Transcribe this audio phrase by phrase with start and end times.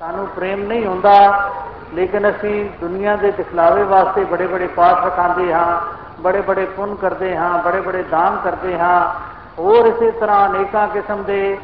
[0.00, 1.48] ਸਾਨੂੰ ਪ੍ਰੇਮ ਨਹੀਂ ਹੁੰਦਾ,
[1.94, 5.80] ਲੇਕਿਨ ਅਸੀਂ ਦੁਨੀਆ ਦੇ ਦਿਖਲਾਵੇ ਵਾਸਤੇ ਬੜੇ ਬੜੇ ਪਾਠ ਰਖਾਉਂਦੇ ਹਾਂ
[6.20, 9.00] ਬੜੇ ਬੜੇ ਪੁੰਨ ਕਰਦੇ ਹਾਂ ਬੜੇ ਬੜੇ ਦਾਨ ਕਰਦੇ ਹਾਂ,
[9.58, 11.58] ਹੋਰ ਇਸੇ ਤਰ੍ਹਾਂ ਅਨੇਕਾਂ ਕਿਸਮ ਦੇ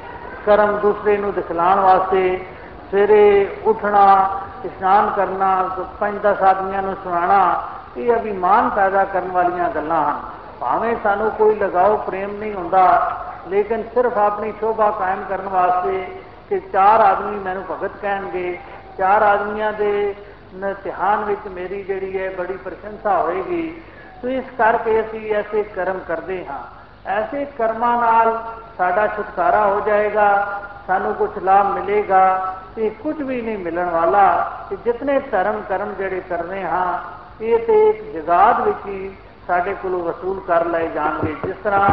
[0.47, 2.45] ਕਰਮ ਦੂਸਰੇ ਨੂੰ ਦਿਖਲਾਉਣ ਵਾਸਤੇ
[2.91, 4.05] ਸਵੇਰੇ ਉੱਠਣਾ,
[4.65, 5.51] ਇਸ਼ਨਾਨ ਕਰਨਾ,
[6.01, 7.65] ਪੰਜ ਦਸ ਆਦਮੀਆਂ ਨੂੰ ਸੁਣਾਉਣਾ,
[7.97, 10.21] ਇਹ ਅਭਿਮਾਨ ਪੈਦਾ ਕਰਨ ਵਾਲੀਆਂ ਗੱਲਾਂ ਹਨ।
[10.61, 12.85] ਭਾਵੇਂ ਸਾਨੂੰ ਕੋਈ ਲਗਾਓ ਪ੍ਰੇਮ ਨਹੀਂ ਹੁੰਦਾ,
[13.49, 16.07] ਲੇਕਿਨ ਸਿਰਫ ਆਪਣੀ ਸ਼ੋਭਾ ਕਾਇਮ ਕਰਨ ਵਾਸਤੇ
[16.49, 18.59] ਕਿ ਚਾਰ ਆਦਮੀ ਮੈਨੂੰ ਭਗਤ ਕਹਿਣਗੇ।
[18.99, 20.15] ਚਾਰ ਆਦਮੀਆਂ ਦੇ
[20.83, 23.83] ਧਿਆਨ ਵਿੱਚ ਮੇਰੀ ਜਿਹੜੀ ਹੈ ਬੜੀ ਪ੍ਰਸ਼ੰਸਾ ਹੋਏਗੀ।
[24.23, 26.59] ਸੋ ਇਸ ਕਰਕੇ ਅਸੀਂ ਐਸੇ ਕਰਮ ਕਰਦੇ ਹਾਂ।
[27.07, 28.39] ਐਸੇ ਕਰਮਾਂ ਨਾਲ
[28.79, 34.27] ਸਾਡਾ ਛੁਟਕਾਰਾ ਹੋ ਜਾਏਗਾ, ਸਾਨੂੰ ਕੁਝ ਲਾਭ ਮਿਲੇਗਾ ਇਹ ਕੁਝ ਵੀ ਨਹੀਂ ਮਿਲਣ ਵਾਲਾ।
[34.71, 36.99] ਕਿ ਜਿਤਨੇ ਧਰਮ ਕਰਮ ਜਿਹੜੇ ਕਰਨੇ ਹਾਂ,
[37.41, 39.15] ਇਹ ਤੇ ਇੱਕ ਜਗਾਦ ਵਿੱਚ ਹੀ
[39.47, 41.89] ਸਾਡੇ ਕੋਲੋਂ ਵਸੂਲ ਕਰ ਲਏ ਜਾਣਗੇ। ਜਿਸ ਤਰ੍ਹਾਂ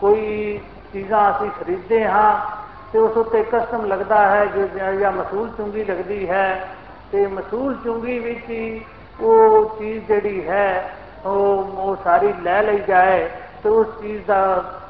[0.00, 0.58] ਕੋਈ
[0.92, 2.59] ਚੀਜ਼ਾਂ ਅਸੀਂ ਖਰੀਦਦੇ ਹਾਂ
[2.92, 4.66] ਤੇ ਉਸ ਉੱਤੇ ਕਸਟਮ ਲੱਗਦਾ ਹੈ ਜੋ
[5.00, 6.68] ਜਾਂ ਮਸੂਲ ਚੁੰਗੀ ਲੱਗਦੀ ਹੈ।
[7.12, 8.84] ਤੇ ਮਸੂਲ ਚੁੰਗੀ ਵਿੱਚ ਹੀ
[9.20, 10.90] ਉਹ ਚੀਜ਼ ਜਿਹੜੀ ਹੈ,
[11.26, 13.28] ਉਹ ਉਹ ਸਾਰੀ ਲੈ ਲਈ ਜਾਏ
[13.62, 14.40] ਤੇ ਉਸ ਚੀਜ਼ ਦਾ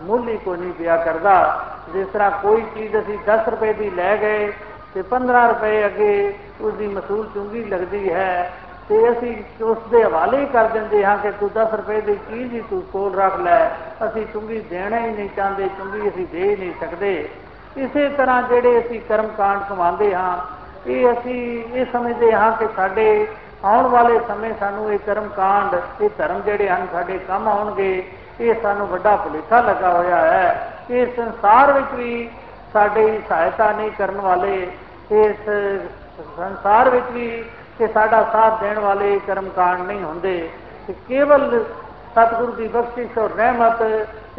[0.03, 4.17] ਮੁੱਲ ਹੀ ਕੋਈ ਨਹੀਂ ਪਿਆ ਕਰਦਾ। ਜਿਸ ਤਰ੍ਹਾਂ ਕੋਈ ਚੀਜ਼ ਅਸੀਂ 10 ਰੁਪਏ ਦੀ ਲੈ
[4.17, 4.53] ਗਏ
[4.95, 8.53] ਤੇ 15 ਰੁਪਏ ਅੱਗੇ ਉਸ ਦੀ ਮਸੂਲ ਚੁੰਗੀ ਲੱਗਦੀ ਹੈ
[8.89, 12.61] ਤੇ ਅਸੀਂ ਉਸ ਦੇ ਹਵਾਲੇ ਕਰ ਦਿੰਦੇ ਹਾਂ ਕਿ ਤੂੰ 10 ਰੁਪਏ ਦੀ ਚੀਜ਼ ਹੀ
[12.71, 13.69] ਤੂੰ ਕੋਲ ਰੱਖ ਲੈ।
[14.07, 17.29] ਅਸੀਂ ਚੁੰਗੀ ਦੇਣਾ ਹੀ ਨਹੀਂ ਚਾਹੁੰਦੇ, ਚੁੰਗੀ ਅਸੀਂ ਦੇ ਹੀ ਨਹੀਂ ਸਕਦੇ।
[17.77, 20.37] ਇਸੇ ਤਰ੍ਹਾਂ ਜਿਹੜੇ ਅਸੀਂ ਕਰਮ ਕਾਂਡ ਕਮਾਉਂਦੇ ਹਾਂ,
[20.87, 23.27] ਇਹ ਅਸੀਂ ਇਹ ਸਮਝਦੇ ਹਾਂ ਕਿ ਸਾਡੇ
[23.65, 28.03] ਆਉਣ ਵਾਲੇ ਸਮੇਂ ਸਾਨੂੰ ਇਹ ਕਰਮ ਕਾਂਡ ਇਹ ਧਰਮ ਜਿਹੜੇ ਹਨ, ਸਾਡੇ ਕੰਮ ਆਉਣਗੇ,
[28.41, 32.29] ਇਹ ਸਾਨੂੰ ਵੱਡਾ ਭੁਲੇਖਾ ਲੱਗਾ ਹੋਇਆ ਹੈ। ਇਹ ਸੰਸਾਰ ਵਿੱਚ ਵੀ
[32.73, 34.71] ਸਾਡੀ ਸਹਾਇਤਾ ਨਹੀਂ ਕਰਨ ਵਾਲੇ,
[35.11, 35.49] ਇਸ
[36.37, 37.45] ਸੰਸਾਰ ਵਿੱਚ ਵੀ
[37.79, 40.51] ਕਿ ਸਾਡਾ ਸਾਥ ਦੇਣ ਵਾਲੇ ਕਰਮ ਕਾਂਡ ਨਹੀਂ ਹੁੰਦੇ।
[40.87, 41.65] ਕਿ ਕੇਵਲ
[42.13, 43.83] ਸਤਿਗੁਰੂ ਦੀ ਬਖਸ਼ਿਸ਼ ਔਰ ਰਹਿਮਤ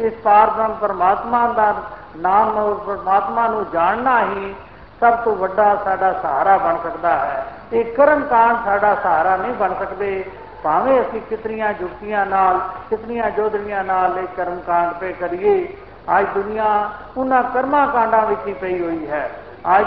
[0.00, 1.74] ਇਸ ਪਾਰਬ੍ਰਹਮ ਪਰਮਾਤਮਾ ਦਾ
[2.16, 4.54] ਨਾਮ ਔਰ ਪਰਮਾਤਮਾ ਨੂੰ ਜਾਣਨਾ ਹੀ
[5.00, 9.74] ਸਭ ਤੋਂ ਵੱਡਾ ਸਾਡਾ ਸਹਾਰਾ ਬਣ ਸਕਦਾ ਹੈ। ਇਹ ਕਰਮ ਕਾਂਡ ਸਾਡਾ ਸਹਾਰਾ ਨਹੀਂ ਬਣ
[9.74, 10.24] ਸਕਦੇ।
[10.62, 12.60] ਭਾਵੇਂ ਅਸੀਂ ਕਿਤਨੀਆਂ ਜੁਗਤੀਆਂ ਨਾਲ,
[12.90, 15.76] ਕਿਤਨੀਆਂ ਜੋਧੜੀਆਂ ਨਾਲ ਇਹ ਕਰਮ ਕਾਂਡ ਪੇ ਕਰੀਏ,
[16.18, 19.30] ਅੱਜ ਦੁਨੀਆ ਉਹਨਾਂ ਕਰਮਾਂ ਕਾਂਡਾਂ ਵਿੱਚ ਹੀ ਪਈ ਹੋਈ ਹੈ।
[19.78, 19.86] ਅੱਜ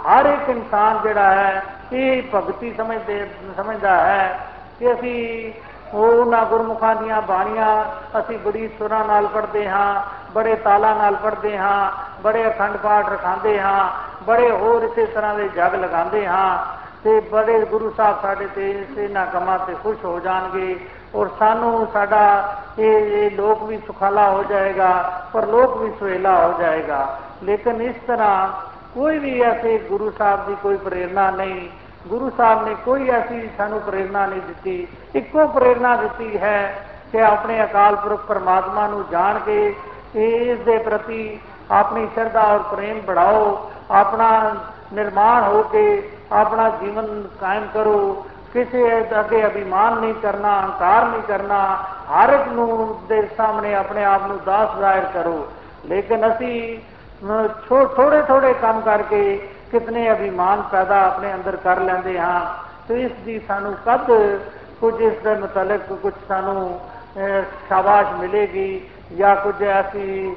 [0.00, 1.62] ਹਰ ਇੱਕ ਇਨਸਾਨ ਜਿਹੜਾ ਹੈ,
[1.92, 4.38] ਇਹ ਭਗਤੀ ਸਮਝਦੇ, ਸਮਝਦਾ ਹੈ
[4.78, 5.52] ਕਿ ਅਸੀਂ
[5.94, 7.84] ਉਹ ਉਹਨਾਂ ਗੁਰਮੁਖਾਂ ਦੀਆਂ ਬਾਣੀਆਂ
[8.20, 10.02] ਅਸੀਂ ਬੜੀ ਸੁਰਾਂ ਨਾਲ ਪੜ੍ਹਦੇ ਹਾਂ
[10.34, 11.90] ਬੜੇ ਤਾਲਾਂ ਨਾਲ ਪੜ੍ਹਦੇ ਹਾਂ,
[12.22, 13.88] ਬੜੇ ਅਖੰਡ ਪਾਠ ਰਖਾਉਂਦੇ ਹਾਂ,
[14.24, 16.58] ਬੜੇ ਹੋਰ ਇਸੇ ਤਰ੍ਹਾਂ ਦੇ ਜਗ ਲਗਾਉਂਦੇ ਹਾਂ
[17.04, 22.54] ਤੇ ਬੜੇ ਗੁਰੂ ਸਾਹਿਬ ਸਾਡੇ ਤੇ ਇਹਨਾਂ ਕੰਮਾਂ ਤੇ ਖੁਸ਼ ਹੋ ਜਾਣਗੇ ਔਰ ਸਾਨੂੰ ਸਾਡਾ
[22.78, 24.90] ਇਹ ਇਹ ਲੋਕ ਵੀ ਸੁਖਾਲਾ ਹੋ ਜਾਏਗਾ
[25.32, 28.48] ਪਰ ਲੋਕ ਵੀ ਸੁਹੇਲਾ ਹੋ ਜਾਏਗਾ। ਲੇਕਿਨ ਇਸ ਤਰ੍ਹਾਂ
[28.94, 31.68] ਕੋਈ ਵੀ ਐਸੇ ਗੁਰੂ ਸਾਹਿਬ ਦੀ ਕੋਈ ਪ੍ਰੇਰਣਾ ਨਹੀਂ।
[32.08, 37.64] ਗੁਰੂ ਸਾਹਿਬ ਨੇ ਕੋਈ ਐਸੀ ਸਾਨੂੰ ਪ੍ਰੇਰਣਾ ਨਹੀਂ ਦਿੱਤੀ। ਇੱਕੋ ਪ੍ਰੇਰਣਾ ਦਿੱਤੀ ਹੈ ਕਿ ਆਪਣੇ
[37.64, 39.76] ਅਕਾਲ ਪੁਰਖ ਪਰਮਾਤਮਾ ਨੂੰ ਜਾਣ ਕੇ
[40.16, 41.38] ਇਸ ਦੇ ਪ੍ਰਤੀ
[41.70, 44.28] ਆਪਣੀ ਸ਼ਰਧਾ ਔਰ ਪ੍ਰੇਮ ਬੜਾਓ ਆਪਣਾ
[44.92, 48.82] ਨਿਰਮਾਣ ਹੋ ਕੇ ਆਪਣਾ ਜੀਵਨ ਕਾਇਮ ਕਰੋ। ਕਿਸੇ
[49.20, 51.58] ਅੱਗੇ ਅਭਿਮਾਨ ਨਹੀਂ ਕਰਨਾ, ਹੰਕਾਰ ਨਹੀਂ ਕਰਨਾ,
[52.10, 55.46] ਹਰ ਇੱਕ ਨੂੰ ਦੇ ਸਾਹਮਣੇ ਆਪਣੇ ਆਪ ਨੂੰ ਦਾਸ ਜ਼ਾਹਿਰ ਕਰੋ।
[55.86, 56.78] ਲੇਕਿਨ ਅਸੀਂ
[57.96, 62.40] ਥੋੜੇ ਥੋੜੇ ਕੰਮ ਕਰਕੇ ਕਿਤਨੇ ਅਭਿਮਾਨ ਪੈਦਾ ਆਪਣੇ ਅੰਦਰ ਕਰ ਲੈਂਦੇ ਹਾਂ।
[62.88, 64.10] ਤੇ ਇਸ ਦੀ ਸਾਨੂੰ ਕਦ
[64.80, 66.80] ਕੁਝ ਇਸ ਦੇ ਮੁਤਲਕ ਕੁਝ ਸਾਨੂੰ
[67.68, 68.80] ਸ਼ਾਬਾਸ਼ ਮਿਲੇਗੀ।
[69.16, 70.36] ਜਾਂ ਕੁਝ ਐਸੀ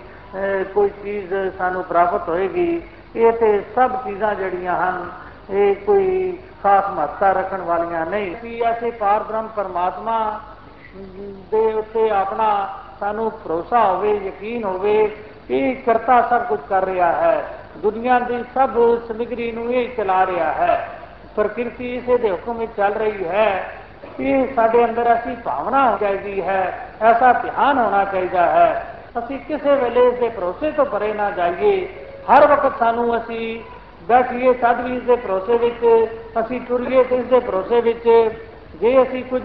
[0.74, 2.82] ਕੋਈ ਚੀਜ਼ ਸਾਨੂੰ ਪ੍ਰਾਪਤ ਹੋਏਗੀ,
[3.16, 5.10] ਇਹ ਤੇ ਸਭ ਚੀਜ਼ਾਂ ਜਿਹੜੀਆਂ ਹਨ,
[5.50, 10.40] ਇਹ ਕੋਈ ਖਾਸ ਮਹੱਤਤਾ ਰੱਖਣ ਵਾਲੀਆਂ ਨਹੀਂ। ਕਿ ਐਸੇ ਪਾਰ ਬ੍ਰਹਮ ਪਰਮਾਤਮਾ
[11.52, 12.50] ਦੇ ਉੱਤੇ ਆਪਣਾ
[13.00, 15.08] ਸਾਨੂੰ ਭਰੋਸਾ ਹੋਵੇ, ਯਕੀਨ ਹੋਵੇ
[15.48, 18.70] ਕਿ ਕਰਤਾ ਸਭ ਕੁਝ ਕਰ ਰਿਹਾ ਹੈ। ਦੁਨੀਆ ਦੀ ਸਭ
[19.08, 20.90] ਸਮਗਰੀ ਨੂੰ ਇਹ ਚਲਾ ਰਿਹਾ ਹੈ।
[21.36, 23.81] ਪ੍ਰਕਿਰਤੀ ਇਸੇ ਦੇ ਹੁਕਮ ਵਿੱਚ ਚੱਲ ਰਹੀ ਹੈ।
[24.20, 28.86] ਇਹ ਸਾਡੇ ਅੰਦਰ ਐਸੀ ਭਾਵਨਾ ਹੋ ਚਾਹੀਦੀ ਹੈ, ਐਸਾ ਧਿਆਨ ਹੋਣਾ ਚਾਹੀਦਾ ਹੈ।
[29.20, 31.88] ਅਸੀਂ ਕਿਸੇ ਵੇਲੇ ਇਸ ਦੇ ਭਰੋਸੇ ਤੋਂ ਪਰੇ ਨਾ ਜਾਈਏ।
[32.30, 33.60] ਹਰ ਵਕਤ ਸਾਨੂੰ ਅਸੀਂ
[34.08, 35.86] ਬੈਠੀਏ ਤਦ ਵੀ ਇਸ ਦੇ ਭਰੋਸੇ ਵਿੱਚ,
[36.40, 38.08] ਅਸੀਂ ਟੁਰੀਏ ਤੇ ਇਸ ਦੇ ਭਰੋਸੇ ਵਿੱਚ।
[38.82, 39.42] ਜੇ ਅਸੀਂ ਕੁਝ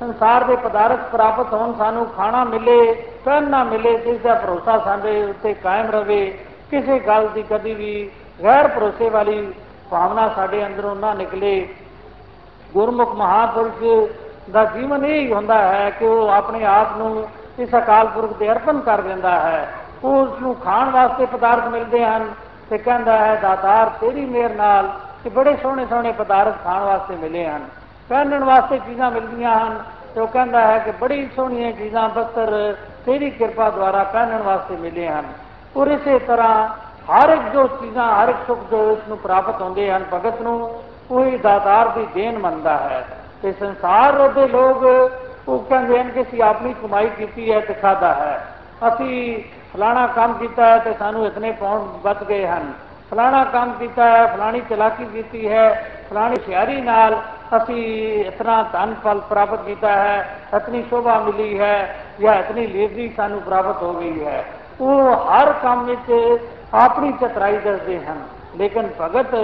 [0.00, 2.94] ਸੰਸਾਰ ਦੇ ਪਦਾਰਥ ਪ੍ਰਾਪਤ ਹੋਣ, ਸਾਨੂੰ ਖਾਣਾ ਮਿਲੇ
[3.24, 6.38] ਪਹਿਨਣਾ ਮਿਲੇ, ਤੇ ਇਸ ਦਾ ਭਰੋਸਾ ਸਾਡੇ ਉੱਤੇ ਕਾਇਮ ਰਵੇ
[6.70, 8.10] ਕਿਸੇ ਗੱਲ ਦੀ ਕਦੀ ਵੀ
[8.42, 9.52] ਗੈਰ ਭਰੋਸੇ ਵਾਲੀ
[9.90, 11.68] ਭਾਵਨਾ ਸਾਡੇ ਅੰਦਰੋਂ ਨਾ ਨਿਕਲੇ।
[12.74, 13.82] ਗੁਰਮੁਖ ਮਹਾਪੁਰਖ
[14.50, 17.26] ਦਾ ਜੀਵਨ ਇਹ ਹੀ ਹੁੰਦਾ ਹੈ ਕਿ ਉਹ ਆਪਣੇ ਆਪ ਨੂੰ
[17.58, 19.68] ਇਸ ਅਕਾਲ ਪੁਰਖ ਦੇ ਅਰਪਣ ਕਰ ਦਿੰਦਾ ਹੈ।
[20.04, 22.28] ਉਹ ਉਸ ਨੂੰ ਖਾਣ ਵਾਸਤੇ ਪਦਾਰਥ ਮਿਲਦੇ ਹਨ
[22.70, 24.88] ਤੇ ਕਹਿੰਦਾ ਹੈ, ਦਾਤਾਰ, ਤੇਰੀ ਮਿਹਰ ਨਾਲ
[25.24, 27.68] ਕਿ ਬੜੇ ਸੋਹਣੇ ਸੋਹਣੇ ਪਦਾਰਥ ਖਾਣ ਵਾਸਤੇ ਮਿਲੇ ਹਨ।
[28.08, 29.78] ਪਹਿਨਣ ਵਾਸਤੇ ਚੀਜ਼ਾਂ ਮਿਲਦੀਆਂ ਹਨ
[30.14, 32.76] ਤੇ ਉਹ ਕਹਿੰਦਾ ਹੈ ਕਿ ਬੜੀ ਸੋਹਣੀਆਂ ਚੀਜ਼ਾਂ ਬਸਤਰ
[33.06, 35.24] ਤੇਰੀ ਕਿਰਪਾ ਦੁਆਰਾ ਪਹਿਨਣ ਵਾਸਤੇ ਮਿਲੇ ਹਨ।
[35.76, 36.68] ਔਰ ਇਸੇ ਤਰ੍ਹਾਂ
[37.12, 40.70] ਹਰ ਇੱਕ ਜੋ ਚੀਜ਼ਾਂ, ਹਰ ਇੱਕ ਸੁੱਖ ਜੋ ਇਸ ਨੂੰ ਪ੍ਰਾਪਤ ਹੁੰਦੇ ਹਨ, ਭਗਤ ਨੂੰ
[41.10, 43.06] ਉਹੀ ਦਾਤਾਰ ਦੀ ਦੇਣ ਮੰਨਦਾ ਹੈ।
[43.42, 45.10] ਤੇ ਸੰਸਾਰ ਦੇ ਲੋਕ,
[45.48, 48.46] ਉਹ ਕਹਿੰਦੇ ਹਨ ਕਿ ਅਸੀਂ ਆਪਣੀ ਕਮਾਈ ਕੀਤੀ ਹੈ ਤੇ ਖਾਦਾ ਹੈ।
[48.88, 49.42] ਅਸੀਂ
[49.74, 52.72] ਫਲਾਣਾ ਕੰਮ ਕੀਤਾ ਹੈ ਤੇ ਸਾਨੂੰ ਇਤਨੇ ਪਾਉਣ ਬਚ ਗਏ ਹਨ।
[53.10, 57.22] ਫਲਾਣਾ ਕੰਮ ਕੀਤਾ ਹੈ, ਫਲਾਣੀ ਚਲਾਕੀ ਕੀਤੀ ਹੈ, ਫਲਾਣੀ ਹੁਸ਼ਿਆਰੀ ਨਾਲ
[57.56, 63.40] ਅਸੀਂ ਇਤਨਾ ਧਨ ਫਲ ਪ੍ਰਾਪਤ ਕੀਤਾ ਹੈ, ਇਤਨੀ ਸ਼ੋਭਾ ਮਿਲੀ ਹੈ ਜਾਂ ਇਤਨੀ ਲੇਜ਼ੀ ਸਾਨੂੰ
[63.40, 64.44] ਪ੍ਰਾਪਤ ਹੋ ਗਈ ਹੈ।
[64.80, 66.38] ਉਹ ਹਰ ਕੰਮ ਵਿੱਚ
[66.74, 68.22] ਆਪਣੀ ਚਤਰਾਈ ਦੱਸਦੇ ਹਨ।
[68.56, 69.34] ਲੇਕਿਨ ਭਗਤ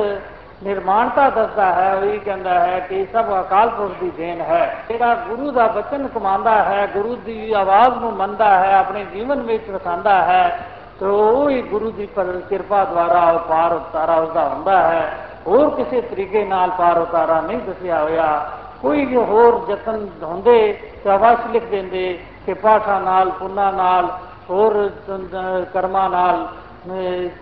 [0.65, 4.85] ਨਿਰਮਾਣਤਾ ਦੱਸਦਾ ਹੈ, ਉਹ ਇਹ ਕਹਿੰਦਾ ਹੈ ਕਿ ਇਹ ਸਭ ਅਕਾਲ ਪੁਰਖ ਦੀ ਦੇਣ ਹੈ।
[4.89, 9.71] ਜਿਹੜਾ ਗੁਰੂ ਦਾ ਬਚਨ ਕਮਾਉਂਦਾ ਹੈ, ਗੁਰੂ ਦੀ ਆਵਾਜ਼ ਨੂੰ ਮੰਨਦਾ ਹੈ, ਆਪਣੇ ਜੀਵਨ ਵਿੱਚ
[9.71, 10.67] ਵਸਾਉਂਦਾ ਹੈ,
[11.01, 15.71] ਤੇ ਉਹ ਹੀ ਗੁਰੂ ਦੀ ਪਰ- ਕਿਰਪਾ ਦੁਆਰਾ ਉਹ ਪਾਰ ਉਤਾਰਾ ਉਸਦਾ ਹੁੰਦਾ ਹੈ। ਹੋਰ
[15.71, 18.51] ਕਿਸੇ ਤਰੀਕੇ ਨਾਲ ਪਾਰ ਉਤਾਰਾ ਨਹੀਂ ਦੱਸਿਆ ਹੋਇਆ।
[18.83, 24.19] ਕੋਈ ਵੀ ਹੋਰ ਯਤਨ ਹੁੰਦੇ ਤਾਂ ਅਵਸ਼ ਲਿਖ ਦਿੰਦੇ ਕਿ ਪਾਠਾ ਨਾਲ, ਪੁੰਨਾ ਨਾਲ,
[24.51, 26.70] ਹੋਰ ਤ- ਕਰਮਾਂ ਨਾਲ ਅਹ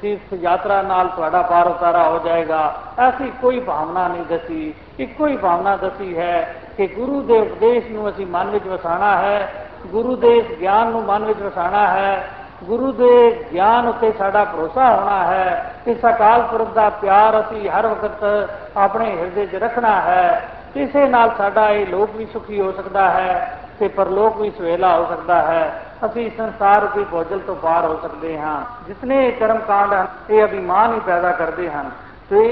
[0.02, 5.37] ਤੀਰਥ ਯਾਤਰਾ ਨਾਲ ਤੁਹਾਡਾ ਪਾਰ ਉਤਾਰਾ ਹੋ ਜਾਏਗਾ। ਐਸੀ ਕੋਈ ਭਾਵਨਾ ਨਹੀਂ ਦੱਸੀ। ਇੱਕੋ ਹੀ
[5.37, 10.37] ਭਾਵਨਾ ਦੱਸੀ ਹੈ ਕਿ ਗੁਰੂ ਦੇ ਉਪਦੇਸ਼ ਨੂੰ ਅਸੀਂ ਮਨ ਵਿੱਚ ਵਸਾਣਾ ਹੈ। ਗੁਰੂ ਦੇ
[10.37, 12.29] ਇਸ ਗਿਆਨ ਨੂੰ ਮਨ ਵਿੱਚ ਵਸਾਣਾ ਹੈ।
[12.64, 17.87] ਗੁਰੂ ਦੇ ਗਿਆਨ ਉੱਤੇ ਸਾਡਾ ਭਰੋਸਾ ਹੋਣਾ ਹੈ ਇਸ ਅਕਾਲ ਪੁਰਖ ਦਾ ਪਿਆਰ ਅਸੀਂ ਹਰ
[17.87, 23.11] ਵਕਤ ਆਪਣੇ ਹਿਰਦੇ 'ਚ ਰੱਖਣਾ ਹੈ। ਇਸੇ ਨਾਲ ਸਾਡਾ ਇਹ ਲੋਕ ਵੀ ਸੁਖੀ ਹੋ ਸਕਦਾ
[23.11, 27.99] ਹੈ ਤੇ ਪਰਲੋਕ ਵੀ ਸੁਹੇਲਾ ਹੋ ਸਕਦਾ ਹੈ। ਅਸੀਂ ਸੰਸਾਰ ਦੀ ਬੋਝਲ ਤੋਂ ਪਾਰ ਹੋ
[28.03, 31.91] ਸਕਦੇ ਹਾਂ। ਜਿਤਨੇ ਕਰਮ ਕਾਂਡ ਹਨ ਇਹ ਅਭਿਮਾਨ ਹੀ ਪੈਦਾ ਕਰਦੇ ਹਨ।
[32.31, 32.45] ਤੇ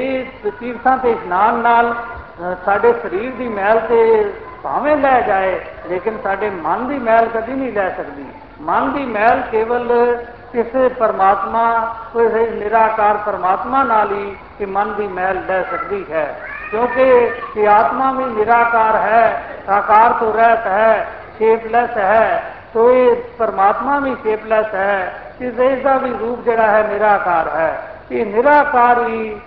[0.45, 4.33] ਇਹ ਤੀਰਥਾਂ ਤੇ ਇਸ਼ਨਾਨ ਨਾਲ ਅ, ਸਾਡੇ ਸਰੀਰ ਦੀ ਮੈਲ ਤੇ
[4.63, 8.25] ਭਾਵੇਂ ਲੈ ਜਾਏ ਲੇਕਿਨ ਸਾਡੇ ਮਨ ਦੀ ਮੈਲ ਕਦੀ ਨਹੀਂ ਲੈ ਸਕਦੀ।
[8.61, 10.17] ਮਨ ਦੀ ਮੈਲ ਕੇਵਲ
[10.53, 16.41] ਕਿਸੇ ਪਰਮਾਤਮਾ ਕੋਈ ਨਿਰਾਕਾਰ ਪਰਮਾਤਮਾ ਨਾਲ ਹੀ ਇਹ ਮਨ ਦੀ ਮੈਲ ਲੈ ਸਕਦੀ ਹੈ।
[16.71, 21.07] ਕਿਉਂਕਿ ਇਹ ਆਤਮਾ ਵੀ ਨਿਰਾਕਾਰ ਹੈ ਆਕਾਰ ਤੋਂ ਰਹਿਤ ਹੈ
[21.39, 26.83] ਸ਼ੇਪਲੈਸ ਹੈ ਤੋ ਇਹ ਪਰਮਾਤਮਾ ਵੀ ਸ਼ੇਪਲੈਸ ਹੈ ਇਸ ਦੇਸ਼ ਦਾ ਵੀ ਰੂਪ ਜਿਹੜਾ ਹੈ
[26.89, 27.83] ਨਿਰਾਕਾਰ ਹੈ।
[28.13, 29.41] ਇਹ ਨਿਰਾਕਾਰ ਹੀ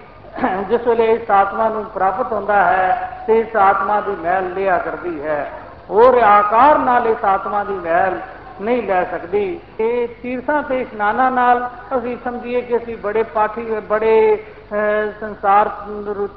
[0.70, 5.22] ਜਿਸ ਵੇਲੇ ਇਸ ਆਤਮਾ ਨੂੰ ਪ੍ਰਾਪਤ ਹੁੰਦਾ ਹੈ ਤੇ ਇਸ ਆਤਮਾ ਦੀ ਮੈਲ ਲਿਆ ਕਰਦੀ
[5.24, 5.52] ਹੈ।
[5.90, 8.20] ਹੋਰ ਆਕਾਰ ਨਾਲ ਇਸ ਆਤਮਾ ਦੀ ਮੈਲ
[8.62, 14.46] ਨਹੀਂ ਲੈ ਸਕਦੀ। ਇਹ ਤੀਰਥਾਂ ਤੇ ਇਸ਼ਨਾਨਾਂ ਨਾਲ ਅਸੀਂ ਸਮਝੀਏ ਕਿ ਅਸੀਂ ਬੜੇ ਪਾਠੀ ਬੜੇ
[14.74, 15.70] ਅਹ, ਸੰਸਾਰ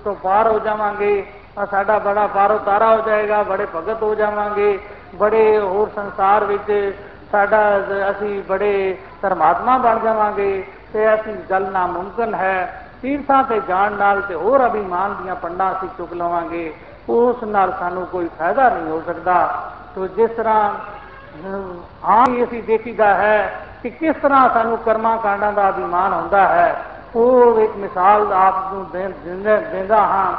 [0.05, 1.25] ਤੋਂ ਪਾਰ ਹੋ ਜਾਵਾਂਗੇ।
[1.59, 4.79] ਆਹ ਸਾਡਾ ਬੜਾ ਪਾਰੋ ਤਾਰਾ ਹੋ ਜਾਏਗਾ ਬੜੇ ਭਗਤ ਹੋ ਜਾਵਾਂਗੇ।
[5.15, 6.97] ਬੜੇ ਹੋਰ ਸੰਸਾਰ ਵਿੱਚ
[7.33, 7.61] ਸਾਡਾ
[8.11, 14.35] ਅਸੀਂ ਬੜੇ ਧਰਮਾਤਮਾ ਬਣ ਜਾਵਾਂਗੇ ਤੇ ਅਸੀਂ ਗੱਲ ਨਾਮੁਮਕਿਨ ਹੈ। ਤੀਰਥਾਂ ਤੇ ਜਾਣ ਨਾਲ ਤੇ
[14.35, 16.75] ਹੋਰ ਅਭਿਮਾਨ ਦੀਆਂ ਪੰਡਾਂ ਅਸੀਂ ਚੁੱਕ ਲਵਾਂਗੇ।
[17.09, 19.63] ਉਸ ਨਾਲ ਸਾਨੂੰ ਕੋਈ ਫਾਇਦਾ ਨਹੀਂ ਹੋ ਸਕਦਾ।
[19.95, 25.53] ਤੋ ਜਿਸ ਤਰ੍ਹਾਂ ਅਹ, ਹਾਂ ਹੀ ਅਸੀਂ ਦੇਖੀਦਾ ਹੈ ਕਿ ਕਿਸ ਤਰ੍ਹਾਂ ਸਾਨੂੰ ਕਰਮਾਂ ਕਾਂਡਾਂ
[25.53, 26.85] ਦਾ ਅਭਿਮਾਨ ਹੁੰਦਾ ਹੈ।
[27.17, 30.33] ਉਹ ਇੱਕ ਮਿਸਾਲ ਆਪ ਨੂੰ ਦੇ- ਦਿੰਦਾ ਦਿੰਦਾ ਹਾਂ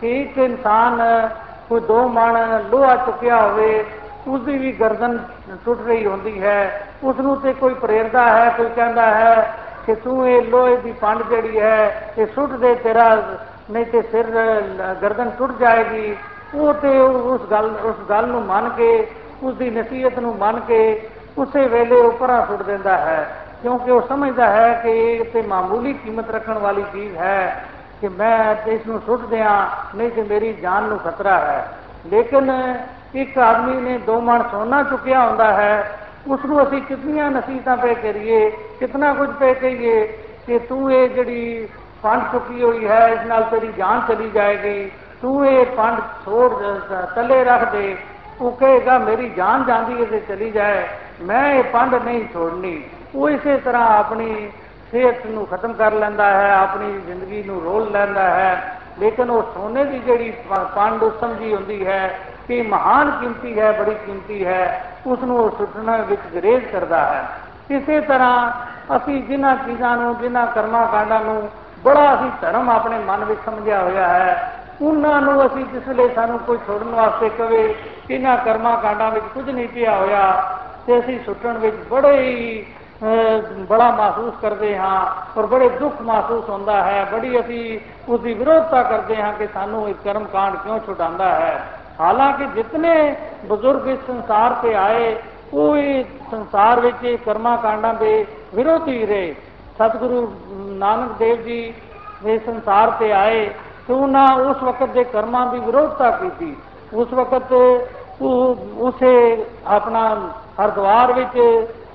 [0.00, 1.28] ਕਿ ਇੱਕ ਇਨਸਾਨ
[1.68, 3.84] ਕੋਈ ਦੋ ਮਣ ਲੋਹਾ ਚੁੱਕਿਆ ਹੋਵੇ
[4.28, 5.18] ਉਸ ਦੀ ਵੀ ਗਰਦਨ
[5.64, 9.54] ਟੁੱਟ ਰਹੀ ਹੁੰਦੀ ਹੈ। ਉਸ ਨੂੰ ਤੇ ਕੋਈ ਪ੍ਰੇਰਦਾ ਹੈ, ਕੋਈ ਕਹਿੰਦਾ ਹੈ
[9.86, 13.22] ਕਿ ਤੂੰ ਇਹ ਲੋਹੇ ਦੀ ਪੰਡ ਜਿਹੜੀ ਹੈ, ਇਹ ਸੁੱਟ ਦੇ ਤੇਰਾ,
[13.70, 16.16] ਨਹੀਂ ਤੇ ਸਿਰ ਲ- ਗਰਦਨ ਟੁੱਟ ਜਾਏਗੀ।
[16.54, 19.10] ਉਹ ਤੇ ਉਸ ਗੱਲ ਉਸ ਗੱਲ ਨੂੰ ਮੰਨ ਕੇ
[19.42, 21.08] ਉਸ ਦੀ ਨਸੀਹਤ ਨੂੰ ਮੰਨ ਕੇ
[21.38, 26.30] ਉਸੇ ਵੇਲੇ ਉੱਪਰਾਂ ਸੁੱਟ ਦਿੰਦਾ ਹੈ। ਕਿਉਂਕਿ ਉਹ ਸਮਝਦਾ ਹੈ ਕਿ ਇਹ ਤੇ ਮਾਮੂਲੀ ਕੀਮਤ
[26.30, 27.64] ਰੱਖਣ ਵਾਲੀ ਚੀਜ਼ ਹੈ
[28.00, 31.68] ਕਿ ਮੈਂ ਤੇ ਇਸ ਨੂੰ ਸੁੱਟ ਦਿਆਂ, ਨਹੀਂ ਤੇ ਮੇਰੀ ਜਾਨ ਨੂੰ ਖਤਰਾ ਹੈ।
[32.06, 32.50] ਲੇਕਿਨ
[33.14, 35.96] ਇੱਕ ਆਦਮੀ ਨੇ ਦੋ ਮਣ ਸੋਨਾ ਚੁੱਕਿਆ ਹੁੰਦਾ ਹੈ
[36.28, 40.04] ਉਸ ਨੂੰ ਅਸੀਂ ਕਿੰਨੀਆਂ ਨਸੀਹਤਾਂ ਪੇ ਕਰੀਏ ਕਿਤਨਾ ਕੁਝ ਪੇ ਕਹੀਏ
[40.46, 41.68] ਕਿ ਤੂੰ ਇਹ ਜਿਹੜੀ
[42.02, 44.90] ਪੰਡ ਚੁੱਕੀ ਹੋਈ ਹੈ ਇਸ ਨਾਲ ਤੇਰੀ ਜਾਨ ਚਲੀ ਜਾਏਗੀ
[45.22, 47.96] ਤੂੰ ਇਹ ਪੰਡ ਛੋੜ ਅ, ਥੱਲੇ ਰੱਖ ਦੇ
[48.40, 50.86] ਉਹ ਕਹੇਗਾ ਮੇਰੀ ਜਾਨ ਜਾਂਦੀ ਹੈ ਤੇ ਚਲੀ ਜਾਏ
[51.20, 52.82] ਮੈਂ ਇਹ ਪੰਡ ਨਹੀਂ ਛੋੜਨੀ।
[53.14, 54.50] ਉਹ ਇਸੇ ਤਰ੍ਹਾਂ ਆਪਣੀ
[54.90, 59.84] ਸਿਹਤ ਨੂੰ ਖਤਮ ਕਰ ਲੈਂਦਾ ਹੈ ਆਪਣੀ ਜ਼ਿੰਦਗੀ ਨੂੰ ਰੋਲ ਲੈਂਦਾ ਹੈ ਲੇਕਿਨ ਉਹ ਸੋਨੇ
[59.84, 62.18] ਦੀ ਜਿਹੜੀ ਪ- ਪੰਡ ਉਹ ਸਮਝੀ ਹੁੰਦੀ ਹੈ
[62.50, 67.28] ਕਿ ਮਹਾਨ ਕੀਮਤੀ ਹੈ ਬੜੀ ਕੀਮਤੀ ਹੈ ਉਸ ਨੂੰ ਉਹ ਸੁੱਟਣ ਵਿੱਚ ਗਰੇਜ਼ ਕਰਦਾ ਹੈ।
[67.70, 68.50] ਇਸੇ ਤਰ੍ਹਾਂ
[68.96, 71.48] ਅਸੀਂ ਜਿਨ੍ਹਾਂ ਚੀਜ਼ਾਂ ਨੂੰ ਜਿਨ੍ਹਾਂ ਕਰਮਾਂ ਕਾਂਡਾਂ ਨੂੰ
[71.84, 74.52] ਬੜਾ ਅਸੀਂ ਧਰਮ ਆਪਣੇ ਮਨ ਵਿੱਚ ਸਮਝਿਆ ਹੋਇਆ ਹੈ
[74.82, 77.74] ਉਹਨਾਂ ਨੂੰ ਅਸੀਂ ਜਿਸ ਵੇਲੇ ਸਾਨੂੰ ਕੋਈ ਛੋੜਨ ਵਾਸਤੇ ਕਵੇ
[78.08, 80.52] ਕਿ ਇਹਨਾਂ ਕਰਮਾਂ ਕਾਂਡਾਂ ਵਿੱਚ ਕੁਝ ਨਹੀਂ ਪਿਆ ਹੋਇਆ
[80.86, 82.66] ਤੇ ਅਸੀਂ ਸੁੱਟਣ ਵਿੱਚ ਬੜੇ ਹੀ
[83.02, 85.06] ਅਹ, ਬੜਾ ਮਹਿਸੂਸ ਕਰਦੇ ਹਾਂ
[85.38, 87.78] ਔਰ ਬੜੇ ਦੁੱਖ ਮਹਿਸੂਸ ਹੁੰਦਾ ਹੈ। ਬੜੀ ਅਸੀਂ
[88.08, 93.16] ਉਸ ਦੀ ਵਿਰੋਧਤਾ ਕਰਦੇ ਹਾਂ ਕਿ ਸਾਨੂੰ ਇਹ ਕਰਮ ਕਾਂਡ ਕਿਉਂ ਛੁਡਾਉਂਦਾ ਹੈ। ਹਾਲਾਂਕਿ ਜਿਤਨੇ
[93.48, 95.16] ਬਜ਼ੁਰਗ ਇਸ ਸੰਸਾਰ ਤੇ ਆਏ
[95.54, 99.34] ਉਹ ਇਹ ਸੰਸਾਰ ਵਿੱਚ ਇਹ ਕਰਮਾਂ ਕਾਂਡਾਂ ਦੇ ਵਿਰੋਧੀ ਰਹੇ।
[99.78, 101.74] ਸਤਿਗੁਰੂ ਨਾਨਕ ਦੇਵ ਜੀ
[102.26, 103.48] ਇਸ ਸੰਸਾਰ ਤੇ ਆਏ
[103.88, 106.56] ਤੇ ਉਹਨਾਂ ਉਸ ਵਕਤ ਦੇ ਕਰਮਾਂ ਦੀ ਵਿਰੋਧਤਾ ਕੀਤੀ।
[106.94, 107.52] ਉਸ ਵਕਤ
[108.22, 110.30] ਉਹ ਉਸੇ ਆਪਣਾ
[110.60, 111.36] ਹਰਦੁਆਰ ਵਿੱਚ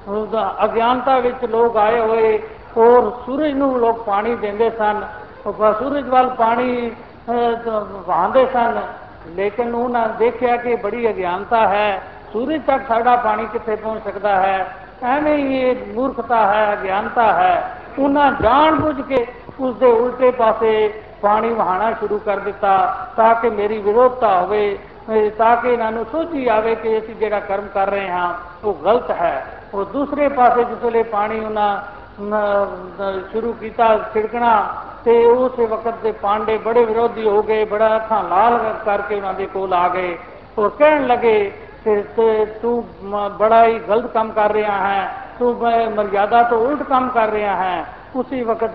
[0.07, 2.39] ਉਹਦਾ ਅਗਿਆਨਤਾ ਵਿੱਚ ਲੋਕ ਆਏ ਹੋਏ
[2.77, 5.03] ਔਰ ਸੂਰਜ ਨੂੰ ਲੋਕ ਪਾਣੀ ਦਿੰਦੇ ਸਨ।
[5.45, 6.91] ਉਹ ਸੂਰਜ ਵੱਲ ਪਾਣੀ
[7.29, 7.69] ਅਹ,
[8.07, 8.79] ਵਹਾਉਂਦੇ ਸਨ।
[9.27, 12.01] ਲੇਕਿਨ ਉਹਨਾਂ ਦੇਖਿਆ ਕਿ ਬੜੀ ਅਗਿਆਨਤਾ ਹੈ।
[12.33, 14.75] ਸੂਰਜ ਤੱਕ ਸਾਡਾ ਪਾਣੀ ਕਿੱਥੇ ਪਹੁੰਚ ਸਕਦਾ ਹੈ?
[15.03, 19.27] ਐਵੇਂ ਹੀ ਇਹ ਮੂਰਖਤਾ ਹੈ, ਅਗਿਆਨਤਾ ਹੈ। ਉਹਨਾਂ ਜਾਣ ਬੁੱਝ ਕੇ
[19.59, 24.79] ਉਸ ਦੇ ਉਲਟੇ ਪਾਸੇ ਪਾਣੀ ਵਹਾਣਾ ਸ਼ੁਰੂ ਕਰ ਦਿੱਤਾ ਤਾਂ ਕਿ ਮੇਰੀ ਵਿਰੋਧਤਾ ਹੋਵੇ
[25.09, 28.73] ਅਹ ਤਾਂ ਕਿ ਇਹਨਾਂ ਨੂੰ ਸੋਝੀ ਆਵੇ ਕਿ ਅਸੀਂ ਜਿਹੜਾ ਕਰਮ ਕਰ ਰਹੇ ਹਾਂ, ਉਹ
[28.73, 32.04] ਗਲਤ ਹੈ। ਉਹ ਦੂਸਰੇ ਪਾਸੇ ਜਿਸ ਵੇਲੇ ਪਾਣੀ ਉਹਨਾਂ ਨ- ਨ-
[33.31, 34.67] ਸ਼ੁਰੂ ਕੀਤਾ ਛਿੜਕਣਾ
[35.05, 39.45] ਤੇ ਉਸੇ ਵਕਤ ਦੇ ਪਾਂਡੇ ਬੜੇ ਵਿਰੋਧੀ ਹੋ ਗਏ, ਬੜਾ ਅੱਖਾਂ ਲਾਲ ਕਰਕੇ ਉਹਨਾਂ ਦੇ
[39.45, 40.17] ਕੋਲ ਆ ਗਏ।
[40.59, 41.51] ਔਰ ਕਹਿਣ ਲੱਗੇ
[41.83, 46.59] ਕਿ ਤੇ ਤੂੰ ਮ- ਬੜਾ ਹੀ ਗਲਤ ਕੰਮ ਕਰ ਰਿਹਾ ਹੈ। ਤੂੰ ਮ- ਮਰਜ਼ਾਦਾ ਤੋਂ
[46.59, 48.71] ਉਲਟ ਕੰਮ ਕਰ ਰਿਹਾ ਹੈ। ਉਸੇ ਵਕਤ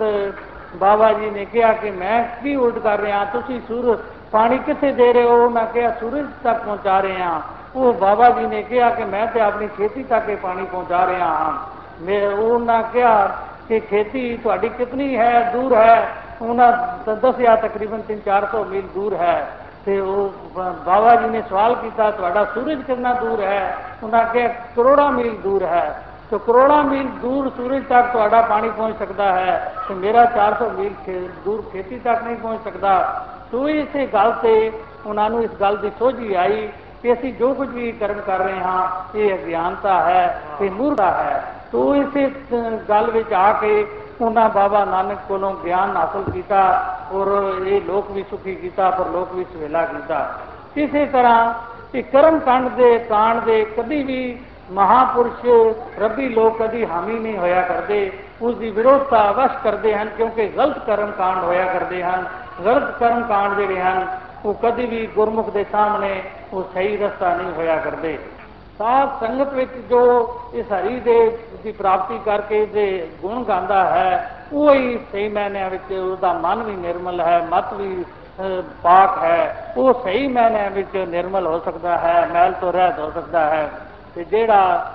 [0.77, 3.25] ਬਾਬਾ ਜੀ ਨੇ ਕਿਹਾ ਕਿ ਮੈਂ ਕੀ ਉਲਟ ਕਰ ਰਿਹਾ?
[3.25, 3.99] ਤੁਸੀਂ ਸੂਰਜ
[4.33, 5.49] ਪਾਣੀ ਕਿੱਥੇ ਦੇ ਰਹੇ ਹੋ?
[5.49, 7.41] ਮੈਂ ਕਿਹਾ, ਸੂਰਜ ਤੱਕ ਪਹੁੰਚਾ ਰਹੇ। ਹਾਂ
[7.77, 11.27] ਉਹ ਬਾਬਾ ਜੀ ਨੇ ਕਿਹਾ ਕਿ ਮੈਂ ਤੇ ਆਪਣੀ ਖੇਤੀ ਤੱਕ ਇਹ ਪਾਣੀ ਪਹੁੰਚਾ ਰਿਹਾ
[11.27, 13.27] ਹਾਂ। ਮੈਂ ਉਹਨਾਂ ਕਿਹਾ
[13.69, 16.09] ਕਿ ਖੇਤੀ ਤੁਹਾਡੀ ਕਿਤਨੀ ਹੈ, ਦੂਰ ਹੈ?
[16.43, 16.73] ਉਹਨਾਂ
[17.07, 19.51] ਦ- ਦੱਸਿਆ ਤਕਰੀਬਨ 3-400 ਮੀਲ ਦੂਰ ਹੈ।
[19.87, 23.77] ਤੇ ਉਹ ਬ- ਬਾਬਾ ਜੀ ਨੇ ਸਵਾਲ ਕੀਤਾ, ਤੁਹਾਡਾ ਸੂਰਜ ਕਿੰਨਾ ਦੂਰ ਹੈ?
[24.03, 28.99] ਉਹਨਾਂ ਕਿਹਾ, ਕਰੋੜਾਂ ਮੀਲ ਦੂਰ ਹੈ। ਤੇ ਕਰੋੜਾਂ ਮੀਲ ਦੂਰ ਸੂਰਜ ਤੱਕ ਤੁਹਾਡਾ ਪਾਣੀ ਪਹੁੰਚ
[28.99, 34.07] ਸਕਦਾ ਹੈ। ਤੇ ਮੇਰਾ 400 ਮੀਲ ਖੇ- ਦੂਰ ਖੇਤੀ ਤੱਕ ਨਹੀਂ ਪਹੁੰਚ ਸਕਦਾ। ਤੋ ਇਸੇ
[34.07, 34.73] ਗੱਲ ਤੇ
[35.07, 36.69] ਉਹਨਾਂ ਨੂੰ ਇਸ ਗੱਲ ਦੀ ਸੋਝੀ ਆਈ
[37.03, 38.89] ਕਿ ਅਸੀਂ ਜੋ ਕੁਝ ਵੀ ਕਰਮ ਕਰ ਰਹੇ ਹਾਂ,
[39.19, 43.87] ਇਹ ਅਗਿਆਨਤਾ ਹੈ, ਇਹ ਮੂਰਖਤਾ ਹੈ। ਤੋ ਇਸੇ ਅ, ਗੱਲ ਵਿੱਚ ਆ ਕੇ
[44.21, 46.63] ਉਹਨਾਂ ਬਾਬਾ ਨਾਨਕ ਕੋਲੋਂ ਗਿਆਨ ਹਾਸਲ ਕੀਤਾ
[47.13, 50.39] ਔਰ ਇਹ ਲੋਕ ਵੀ ਸੁਖੀ ਕੀਤਾ ਪਰ ਲੋਕ ਵੀ ਸੁਹੇਲਾ ਕੀਤਾ।
[50.77, 51.55] ਇਸੇ ਤਰ੍ਹਾਂ
[51.95, 54.39] ਇਹ ਕਰਮ ਕਾਂਡ ਦੇ ਕਾਂਡ ਦੇ ਕਦੀ ਵੀ
[54.71, 55.47] ਮਹਾਪੁਰਸ਼
[55.99, 58.13] ਰੱਬੀ ਲੋਕ ਕਦੀ ਹਾਮੀ ਨਹੀਂ ਹੋਇਆ ਕਰਦੇ।
[58.43, 62.27] ਉਸ ਦੀ ਵਿਰੋਧਤਾ ਅਵਸ਼ ਕਰਦੇ ਹਨ ਕਿਉਂਕਿ ਗਲਤ ਕਰਮ ਕਾਂਡ ਹੋਇਆ ਕਰਦੇ ਹਨ।
[62.65, 64.07] ਗਲਤ ਕਰਮ ਕਾਂਡ ਜਿਹੜੇ ਹਨ
[64.45, 66.23] ਉਹ ਕਦੀ ਵੀ ਗੁਰਮੁਖ ਦੇ ਸਾਹਮਣੇ
[66.53, 68.19] ਉਹ ਸਹੀ ਰਸਤਾ ਨਹੀਂ ਹੋਇਆ ਕਰਦੇ।
[68.81, 70.01] ਸਾਧ ਸੰਗਤ ਵਿੱਚ ਜੋ
[70.55, 75.93] ਇਸ ਹਰੀ ਦੇ ਦੀ ਪ੍ਰਾਪਤੀ ਕਰਕੇ ਦੇ ਗੁਣ ਗਾਉਂਦਾ ਹੈ ਉਹ ਹੀ ਸਹੀ ਮਾਇਨਿਆਂ ਵਿੱਚ
[75.93, 78.05] ਉਹਦਾ ਮਨ ਵੀ ਨਿਰਮਲ ਹੈ ਮਤ ਵੀ
[78.41, 83.11] ਅਹ, ਪਾਕ ਹੈ ਉਹ ਸਹੀ ਮਾਇਨਿਆਂ ਵਿੱਚ ਨਿਰਮਲ ਹੋ ਸਕਦਾ ਹੈ ਮੈਲ ਤੋਂ ਰਹਿਤ ਹੋ
[83.11, 83.71] ਸਕਦਾ ਹੈ।
[84.15, 84.93] ਤੇ ਜਿਹੜਾ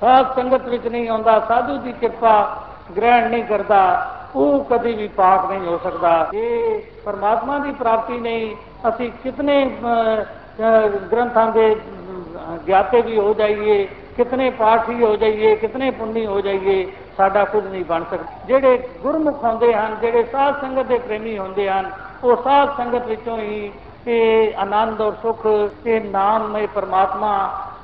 [0.00, 2.62] ਸਾਧ ਸੰਗਤ ਵਿੱਚ ਨਹੀਂ ਆਉਂਦਾ ਸਾਧੂ ਦੀ ਕਿਰਪਾ
[2.96, 8.56] ਗ੍ਰਹਿਣ ਨਹੀਂ ਕਰਦਾ ਉਹ ਕਦੀ ਵੀ ਪਾਕ ਨਹੀਂ ਹੋ ਸਕਦਾ। ਇਹ ਪਰਮਾਤਮਾ ਦੀ ਪ੍ਰਾਪਤੀ ਨਹੀਂ
[8.88, 10.22] ਅਸੀਂ ਕਿਤਨੇ ਅਹ,
[10.62, 11.76] ਅਹ, ਗ੍ਰੰਥਾਂ ਦੇ
[12.46, 13.86] ਅਹ, ਗਿਆਤੇ ਵੀ ਹੋ ਜਾਈਏ
[14.16, 16.86] ਕਿਤਨੇ ਪਾਠੀ ਹੋ ਜਾਈਏ ਕਿਤਨੇ ਪੁੰਨੀ ਹੋ ਜਾਈਏ
[17.16, 21.68] ਸਾਡਾ ਕੁਝ ਨਹੀਂ ਬਣ ਸਕਦਾ ਜਿਹੜੇ ਗੁਰਮੁਖ ਹੁੰਦੇ ਹਨ ਜਿਹੜੇ ਸਾਧ ਸੰਗਤ ਦੇ ਪ੍ਰੇਮੀ ਹੁੰਦੇ
[21.70, 21.90] ਹਨ
[22.24, 23.70] ਉਹ ਸਾਧ ਸੰਗਤ ਵਿੱਚੋਂ ਹੀ
[24.06, 25.46] ਇਹ ਆਨੰਦ ਔਰ ਸੁਖ
[25.86, 27.30] ਇਹ ਨਾਮਮय ਪਰਮਾਤਮਾ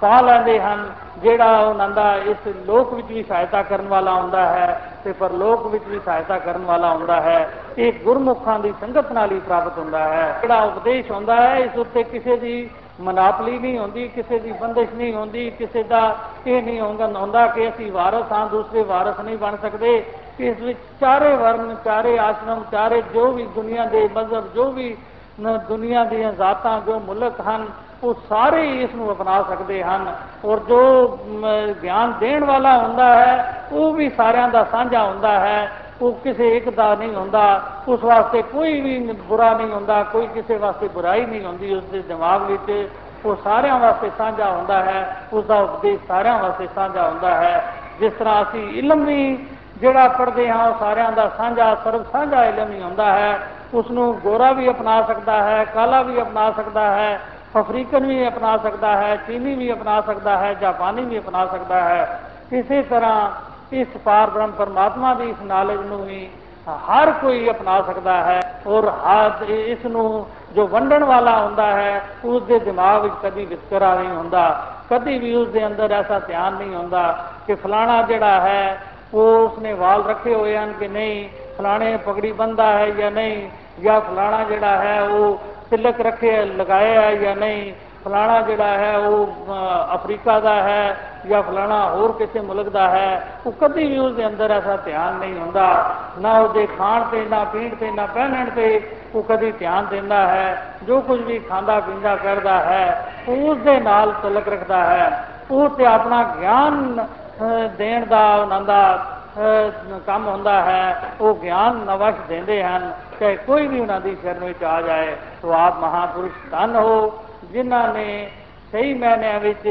[0.00, 0.84] ਪਾ ਲੈਂਦੇ ਹਨ
[1.22, 5.84] ਜਿਹੜਾ ਉਹਨਾਂ ਦਾ ਇਸ ਲੋਕ ਵਿੱਚ ਵੀ ਸਹਾਇਤਾ ਕਰਨ ਵਾਲਾ ਹੁੰਦਾ ਹੈ ਤੇ ਪਰਲੋਕ ਵਿੱਚ
[5.84, 10.38] ਵੀ ਸਹਾਇਤਾ ਕਰਨ ਵਾਲਾ ਹੁੰਦਾ ਹੈ ਇਹ ਗੁਰਮੁਖਾਂ ਦੀ ਸੰਗਤ ਨਾਲ ਹੀ ਪ੍ਰਾਪਤ ਹੁੰਦਾ ਹੈ
[10.42, 12.68] ਜਿਹੜਾ ਉਪਦੇਸ਼ ਹੁੰਦਾ ਹੈ ਇਸ ਉੱਤੇ ਕਿਸੇ ਦੀ
[13.00, 17.68] ਮਨਾਪਲੀ ਨਹੀਂ ਹੁੰਦੀ ਕਿਸੇ ਦੀ ਬੰਦਿਸ਼ ਨਹੀਂ ਹੁੰਦੀ ਕਿਸੇ ਦਾ ਇਹ ਨਹੀਂ ਹੁੰਦਾ ਹੁੰਦਾ ਕਿ
[17.68, 20.06] ਅਸੀਂ ਵਾਰਸ ਹਾਂ ਦੂਸਰੇ ਵਾਰਸ ਨਹੀਂ ਬਣ ਸਕਦੇ।
[20.40, 24.96] ਇਸ ਵਿੱਚ ਚਾਰੇ ਵਰਨ ਚਾਰੇ ਆਸ਼ਰਮ ਚਾਰੇ ਜੋ ਵੀ ਦੁਨੀਆ ਦੇ ਮਜ਼ਹਬ ਜੋ ਵੀ
[25.40, 27.66] ਨ- ਦੁਨੀਆ ਦੀਆਂ ਜ਼ਾਤਾਂ ਜੋ ਮੁਲਕ ਹਨ
[28.04, 31.46] ਉਹ ਸਾਰੇ ਹੀ ਇਸ ਨੂੰ ਅਪਣਾ ਸਕਦੇ ਹਨ। ਔਰ ਜੋ ਮ,
[31.82, 35.72] ਗਿਆਨ ਦੇਣ ਵਾਲਾ ਹੁੰਦਾ ਹੈ ਉਹ ਵੀ ਸਾਰਿਆਂ ਦਾ ਸਾਂਝਾ ਹੁੰਦਾ ਹੈ।
[36.02, 40.56] ਉਹ ਕਿਸੇ ਇੱਕ ਦਾ ਨਹੀਂ ਹੁੰਦਾ, ਉਸ ਵਾਸਤੇ ਕੋਈ ਵੀ ਬੁਰਾ ਨਹੀਂ ਹੁੰਦਾ, ਕੋਈ ਕਿਸੇ
[40.56, 42.88] ਵਾਸਤੇ ਬੁਰਾਈ ਨਹੀਂ ਹੁੰਦੀ ਉਸ ਦੇ ਦਿਮਾਗ ਵਿੱਚ
[43.24, 47.64] ਉਹ ਸਾਰਿਆਂ ਵਾਸਤੇ ਸਾਂਝਾ ਹੁੰਦਾ ਹੈ ਉਸ ਦਾ ਉਪਦੇਸ਼ ਸਾਰਿਆਂ ਵਾਸਤੇ ਸਾਂਝਾ ਹੁੰਦਾ ਹੈ।
[48.00, 49.46] ਜਿਸ ਤਰ੍ਹਾਂ ਅਸੀਂ ਇਲਮ ਵੀ
[49.80, 53.38] ਜਿਹੜਾ ਪੜ੍ਹਦੇ ਹਾਂ, ਉਹ ਸਾਰਿਆਂ ਦਾ ਸਾਂਝਾ ਸਰਬ ਸਾਂਝਾ ਇਲਮ ਹੀ ਹੁੰਦਾ ਹੈ।
[53.74, 57.20] ਉਸ ਨੂੰ ਗੋਰਾ ਵੀ ਅਪਣਾ ਸਕਦਾ ਹੈ, ਕਾਲਾ ਵੀ ਅਪਣਾ ਸਕਦਾ ਹੈ,
[57.60, 62.20] ਅਫਰੀਕਨ ਵੀ ਅਪਣਾ ਸਕਦਾ ਹੈ, ਚੀਨੀ ਵੀ ਅਪਣਾ ਸਕਦਾ ਹੈ, ਜਾਪਾਨੀ ਵੀ ਅਪਣਾ ਸਕਦਾ ਹੈ।
[62.52, 66.28] ਇਸੇ ਤਰ੍ਹਾਂ ਇਸ ਪਾਰ ਬ੍ਰਹਮ ਪਰਮਾਤਮਾ ਦੀ ਇਸ ਨਾਲੇਜ ਨੂੰ ਵੀ
[66.68, 72.42] ਹਰ ਕੋਈ ਅਪਣਾ ਸਕਦਾ ਹੈ ਔਰ ਹਰ ਇਸ ਨੂੰ ਜੋ ਵੰਡਣ ਵਾਲਾ ਹੁੰਦਾ ਹੈ ਉਸ
[72.42, 76.74] ਦੇ ਦਿਮਾਗ ਵਿੱਚ ਕਦੀ ਵਿਤਕਰਾ ਨਹੀਂ ਹੁੰਦਾ, ਕਦੀ ਵੀ ਉਸ ਦੇ ਅੰਦਰ ਐਸਾ ਧਿਆਨ ਨਹੀਂ
[76.74, 78.82] ਹੁੰਦਾ ਕਿ ਫਲਾਣਾ ਜਿਹੜਾ ਹੈ,
[79.14, 83.48] ਉਹ ਉਸਨੇ ਵਾਲ ਰੱਖੇ ਹੋਏ ਹਨ ਕਿ ਨਹੀਂ, ਫਲਾਣੇ ਪਗੜੀ ਬੰਦਾ ਹੈ ਜਾਂ ਨਹੀਂ,
[83.80, 85.38] ਜਾਂ ਫਲਾਣਾ ਜਿਹੜਾ ਹੈ, ਉਹ
[85.70, 87.72] ਤਿਲਕ ਰੱਖੇ ਲਗਾਇਆ ਹੈ ਜਾਂ ਨਹੀਂ
[88.04, 90.96] ਫਲਾਣਾ ਜਿਹੜਾ ਹੈ ਉਹ ਅ, ਅਫਰੀਕਾ ਦਾ ਹੈ
[91.28, 95.14] ਜਾਂ ਫਲਾਣਾ ਹੋਰ ਕਿਸੇ ਮੁਲਕ ਦਾ ਹੈ ਉਹ ਕਦੀ ਵੀ ਉਸ ਦੇ ਅੰਦਰ ਐਸਾ ਧਿਆਨ
[95.14, 99.86] ਨਹੀਂ ਹੁੰਦਾ। ਨਾ ਉਹਦੇ ਖਾਣ ਤੇ ਨਾ ਪੀਣ ਤੇ ਨਾ ਪਹਿਨਣ ਤੇ ਉਹ ਕਦੀ ਧਿਆਨ
[99.86, 104.84] ਦਿੰਦਾ ਹੈ। ਜੋ ਕੁਝ ਵੀ ਖਾਂਦਾ ਪੀਂਦਾ ਕਰਦਾ ਹੈ ਉਹ ਉਸ ਦੇ ਨਾਲ ਤਲਕ ਰੱਖਦਾ
[104.84, 109.06] ਹੈ। ਉਹ ਤੇ ਆਪਣਾ ਗਿਆਨ ਅ, ਦੇਣ ਦਾ ਉਹਨਾਂ ਦਾ
[109.38, 114.44] ਅਹ ਕੰਮ ਹੁੰਦਾ ਹੈ। ਉਹ ਗਿਆਨ ਨਵਸ਼ ਦਿੰਦੇ ਹਨ। ਚਾਹੇ ਕੋਈ ਵੀ ਉਹਨਾਂ ਦੀ ਸ਼ਰਨ
[114.44, 118.30] ਵਿੱਚ ਆ ਜਾਏ ਉਹ ਆਪ ਮਹਾਪੁਰਸ਼ ਧੰਨ ਹੋ ਜਿਨ੍ਹਾਂ ਨੇ
[118.72, 119.66] ਸਹੀ ਮਾਇਨਿਆਂ ਵਿੱਚ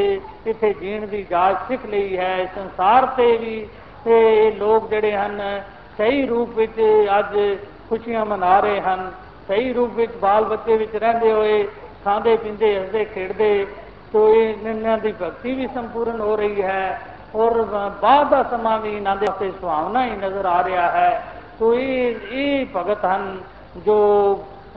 [0.48, 3.68] ਇੱਥੇ ਜੀਣ ਦੀ ਜਾਚ ਸਿੱਖ ਲਈ ਹੈ ਸੰਸਾਰ ਤੇ ਵੀ
[4.08, 5.62] ਇਹ ਲੋਕ ਜਿਹੜੇ ਹਨ
[5.98, 6.80] ਸਹੀ ਰੂਪ ਵਿੱਚ
[7.20, 7.58] ਅੱਜ
[7.90, 9.12] ਖੁਸ਼ੀਆਂ ਮਨਾ ਰਹੇ ਹਨ।
[9.48, 11.63] ਸਹੀ ਰੂਪ ਵਿੱਚ ਬਾਲ ਬੱਚੇ ਵਿੱਚ ਰਹਿੰਦੇ ਹੋਏ
[12.06, 13.68] ਖਾਂਦੇ ਪੀਂਦੇ ਹੱਸਦੇ ਖੇਡਦੇ
[14.13, 17.01] ਤੋ ਇਹ ਇਹਨਾਂ ਦੀ ਭਗਤੀ ਵੀ ਸੰਪੂਰਨ ਹੋ ਰਹੀ ਹੈ।
[17.36, 17.62] ਔਰ
[18.01, 21.24] ਬਾਅਦ ਦਾ ਸਮਾਂ ਵੀ ਇਹਨਾਂ ਦੇ ਉੱਤੇ ਸੁਹਾਵਣਾ ਹੀ ਨਜ਼ਰ ਆ ਰਿਹਾ ਹੈ।
[21.60, 23.38] ਤੋ ਇਹ ਇਹ ਭਗਤ ਹਨ
[23.78, 23.98] ਜੋ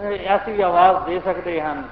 [0.00, 1.82] ਅਹ, ਐਸੀ ਆਵਾਜ਼ ਦੇ ਸਕਦੇ ਹਨ।